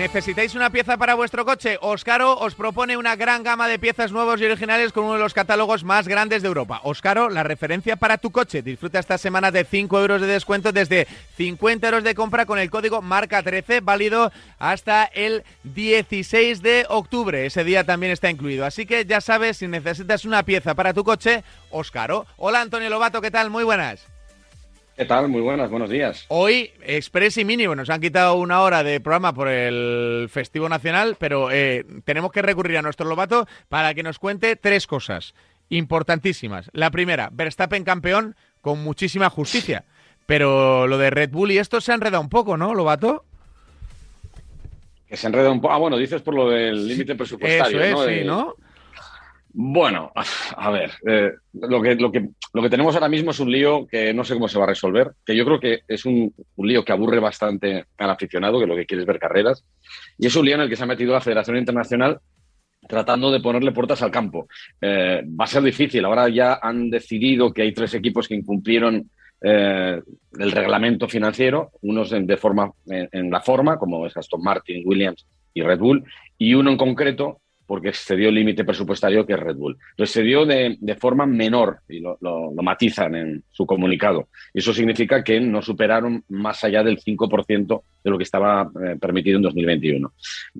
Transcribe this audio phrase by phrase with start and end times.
[0.00, 1.76] ¿Necesitáis una pieza para vuestro coche?
[1.82, 5.34] Oscaro os propone una gran gama de piezas nuevos y originales con uno de los
[5.34, 6.80] catálogos más grandes de Europa.
[6.84, 8.62] Oscaro, la referencia para tu coche.
[8.62, 11.06] Disfruta esta semana de 5 euros de descuento desde
[11.36, 17.44] 50 euros de compra con el código MARCA13, válido hasta el 16 de octubre.
[17.44, 18.64] Ese día también está incluido.
[18.64, 22.24] Así que ya sabes, si necesitas una pieza para tu coche, Oscaro.
[22.38, 23.50] Hola Antonio Lobato, ¿qué tal?
[23.50, 24.06] Muy buenas.
[25.00, 25.28] ¿Qué tal?
[25.28, 26.26] Muy buenas, buenos días.
[26.28, 31.16] Hoy, Express y Mínimo, nos han quitado una hora de programa por el Festivo Nacional,
[31.18, 35.32] pero eh, tenemos que recurrir a nuestro Lobato para que nos cuente tres cosas
[35.70, 36.68] importantísimas.
[36.74, 39.84] La primera, Verstappen campeón con muchísima justicia,
[40.26, 43.24] pero lo de Red Bull y esto se ha enredado un poco, ¿no, Lobato?
[45.08, 45.72] Que se enreda un poco.
[45.72, 47.80] Ah, bueno, dices por lo del límite presupuestario.
[47.82, 48.44] Eso es, ¿no?
[48.44, 48.69] sí, ¿no?
[49.52, 50.12] Bueno,
[50.56, 53.86] a ver, eh, lo, que, lo, que, lo que tenemos ahora mismo es un lío
[53.86, 56.68] que no sé cómo se va a resolver, que yo creo que es un, un,
[56.68, 59.64] lío que aburre bastante al aficionado, que lo que quiere es ver carreras,
[60.18, 62.20] y es un lío en el que se ha metido la Federación Internacional
[62.88, 64.46] tratando de ponerle puertas al campo.
[64.80, 69.10] Eh, va a ser difícil, ahora ya han decidido que hay tres equipos que incumplieron
[69.42, 70.00] eh,
[70.38, 74.82] el reglamento financiero, unos en, de forma, en, en la forma, como es Aston Martin,
[74.86, 76.04] Williams y Red Bull,
[76.38, 79.78] y uno en concreto porque excedió el límite presupuestario que es Red Bull.
[79.96, 84.26] Lo excedió de, de forma menor y lo, lo, matizan en su comunicado.
[84.52, 89.36] Eso significa que no superaron más allá del 5% de lo que estaba eh, permitido
[89.36, 90.12] en 2021.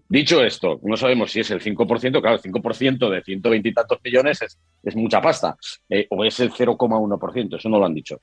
[0.08, 3.98] Dicho esto, no sabemos si es el 5%, claro, el 5% de 120 y tantos
[4.04, 5.56] millones es, es mucha pasta,
[5.88, 8.20] eh, o es el 0,1%, eso no lo han dicho.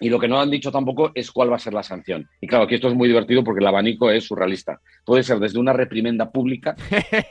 [0.00, 2.28] Y lo que no han dicho tampoco es cuál va a ser la sanción.
[2.40, 4.80] Y claro, aquí esto es muy divertido porque el abanico es surrealista.
[5.04, 6.74] Puede ser desde una reprimenda pública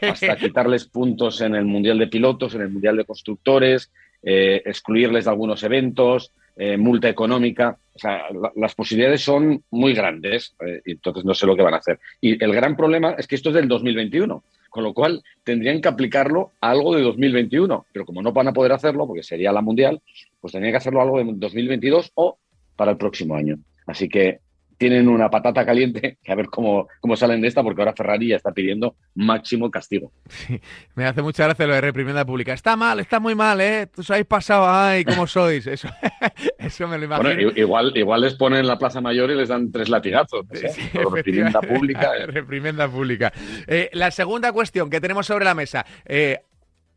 [0.02, 5.25] hasta quitarles puntos en el Mundial de Pilotos, en el Mundial de Constructores, eh, excluirles
[5.25, 7.78] de algunos eventos, eh, multa económica.
[7.95, 11.64] O sea, la, las posibilidades son muy grandes, eh, y entonces no sé lo que
[11.64, 12.00] van a hacer.
[12.22, 15.89] Y el gran problema es que esto es del 2021, con lo cual tendrían que
[15.89, 17.86] aplicarlo a algo de 2021.
[17.92, 20.02] Pero como no van a poder hacerlo, porque sería la Mundial,
[20.39, 22.38] pues tendrían que hacerlo algo de 2022 o
[22.76, 23.58] para el próximo año.
[23.86, 24.39] Así que
[24.78, 28.28] tienen una patata caliente, que a ver cómo, cómo salen de esta, porque ahora Ferrari
[28.28, 30.11] ya está pidiendo máximo castigo.
[30.28, 30.60] Sí,
[30.95, 32.54] me hace mucha gracia lo de reprimenda pública.
[32.54, 33.88] Está mal, está muy mal, ¿eh?
[33.98, 35.67] Os habéis pasado, ay, ¿cómo sois?
[35.67, 35.88] Eso,
[36.58, 37.30] eso me lo imagino.
[37.30, 40.45] Bueno, igual, igual les ponen en la Plaza Mayor y les dan tres latigazos.
[40.50, 40.70] ¿no?
[40.70, 42.12] Sí, reprimenda pública.
[42.17, 42.26] ¿eh?
[42.28, 43.32] reprimenda pública.
[43.67, 45.86] Eh, la segunda cuestión que tenemos sobre la mesa.
[46.06, 46.39] Eh,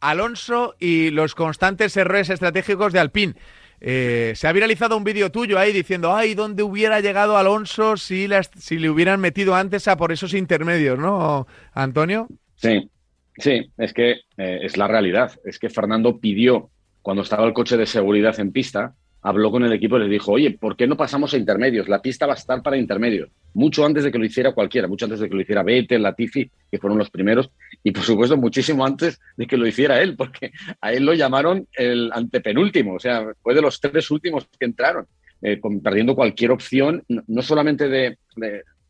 [0.00, 3.34] Alonso y los constantes errores estratégicos de Alpine.
[3.80, 8.26] Eh, se ha viralizado un vídeo tuyo ahí diciendo, ay, ¿dónde hubiera llegado Alonso si,
[8.26, 12.28] las, si le hubieran metido antes a por esos intermedios, ¿no, Antonio?
[12.56, 12.90] Sí,
[13.36, 15.32] sí, es que eh, es la realidad.
[15.44, 16.70] Es que Fernando pidió,
[17.02, 20.32] cuando estaba el coche de seguridad en pista, habló con el equipo y les dijo,
[20.32, 21.88] oye, ¿por qué no pasamos a intermedios?
[21.88, 23.28] La pista va a estar para intermedios.
[23.56, 26.50] Mucho antes de que lo hiciera cualquiera, mucho antes de que lo hiciera Vettel, Latifi,
[26.70, 27.50] que fueron los primeros,
[27.82, 31.66] y por supuesto muchísimo antes de que lo hiciera él, porque a él lo llamaron
[31.72, 35.06] el antepenúltimo, o sea, fue de los tres últimos que entraron,
[35.40, 38.18] eh, perdiendo cualquier opción, no solamente de,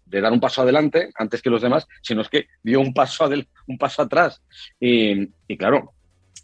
[0.06, 3.46] dar un paso adelante antes que los demás, sino es que dio un paso, adel,
[3.68, 4.42] un paso atrás.
[4.80, 5.92] Y, claro,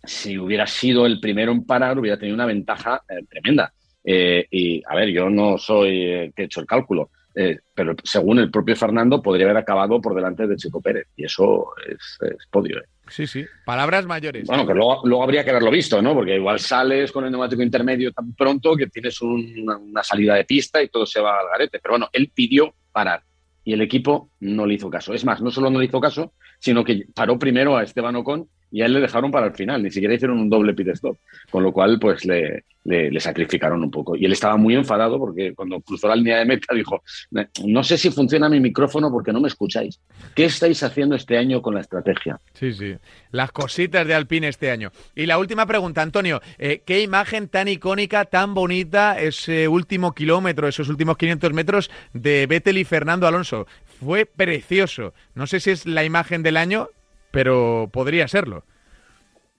[0.04, 3.72] si hubiera sido el primero en parar, hubiera tenido una ventaja eh, tremenda.
[4.04, 8.38] Eh, y a ver, yo no soy que he hecho el cálculo, eh, pero según
[8.38, 11.08] el propio Fernando, podría haber acabado por delante de Chico Pérez.
[11.16, 12.78] Y eso es, es podio.
[12.78, 12.84] ¿eh?
[13.08, 13.44] Sí, sí.
[13.64, 14.46] Palabras mayores.
[14.46, 16.14] Bueno, que luego, luego, habría que haberlo visto, ¿no?
[16.14, 20.34] Porque igual sales con el neumático intermedio tan pronto que tienes un, una, una salida
[20.34, 21.78] de pista y todo se va al garete.
[21.80, 23.22] Pero bueno, él pidió parar
[23.64, 25.14] y el equipo no le hizo caso.
[25.14, 28.48] Es más, no solo no le hizo caso, sino que paró primero a Esteban Ocon
[28.72, 31.18] y a él le dejaron para el final, ni siquiera hicieron un doble pit stop,
[31.50, 34.16] con lo cual pues le, le, sacrificaron un poco.
[34.16, 37.02] Y él estaba muy enfadado porque cuando cruzó la línea de meta dijo,
[37.64, 40.00] no sé si funciona mi micrófono porque no me escucháis.
[40.34, 42.40] ¿Qué estáis haciendo este año con la estrategia?
[42.54, 42.94] Sí, sí,
[43.30, 44.90] las cositas de Alpine este año.
[45.14, 50.66] Y la última pregunta, Antonio, eh, ¿qué imagen tan icónica, tan bonita ese último kilómetro,
[50.66, 53.66] esos últimos 500 metros de Vettel y Fernando Alonso?
[54.02, 55.12] Fue precioso.
[55.34, 56.88] No sé si es la imagen del año,
[57.32, 58.64] pero podría serlo.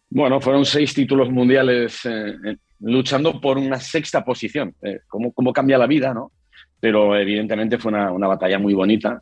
[0.09, 4.75] Bueno, fueron seis títulos mundiales eh, luchando por una sexta posición.
[4.81, 6.31] Eh, ¿cómo, ¿cómo, cambia la vida, no?
[6.79, 9.21] Pero evidentemente fue una, una batalla muy bonita.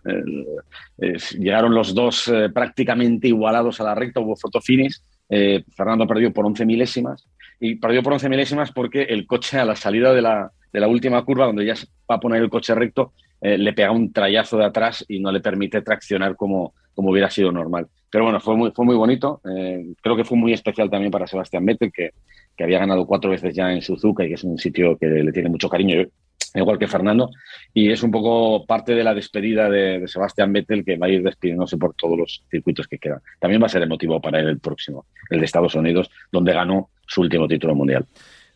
[1.01, 5.00] Eh, llegaron los dos eh, prácticamente igualados a la recta, hubo fotofinish.
[5.30, 7.25] Eh, Fernando perdió por 11 milésimas
[7.59, 10.88] y perdió por 11 milésimas porque el coche a la salida de la, de la
[10.88, 11.75] última curva, donde ya
[12.09, 15.31] va a poner el coche recto, eh, le pega un trayazo de atrás y no
[15.31, 17.88] le permite traccionar como, como hubiera sido normal.
[18.09, 19.41] Pero bueno, fue muy, fue muy bonito.
[19.49, 22.11] Eh, creo que fue muy especial también para Sebastián Vettel, que,
[22.55, 25.31] que, había ganado cuatro veces ya en Suzuka y que es un sitio que le
[25.31, 26.05] tiene mucho cariño.
[26.53, 27.29] Igual que Fernando,
[27.73, 31.23] y es un poco parte de la despedida de, Sebastián Vettel que va a ir
[31.23, 33.21] despidiéndose por todos los circuitos que quedan.
[33.39, 36.89] También va a ser emotivo para él el próximo, el de Estados Unidos, donde ganó
[37.07, 38.05] su último título mundial.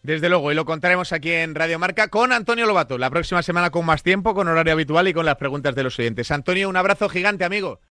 [0.06, 3.72] Desde luego, y lo contaremos aquí en Radio Marca con Antonio Lobato, la próxima semana
[3.72, 6.30] con más tiempo, con horario habitual y con las preguntas de los oyentes.
[6.30, 7.80] Antonio, un abrazo gigante, amigo.